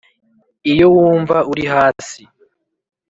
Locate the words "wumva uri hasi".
0.93-2.21